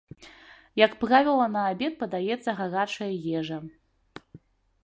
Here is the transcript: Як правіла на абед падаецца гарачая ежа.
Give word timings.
Як 0.85 0.95
правіла 1.03 1.45
на 1.57 1.61
абед 1.73 1.93
падаецца 2.01 2.57
гарачая 2.63 3.11
ежа. 3.41 3.57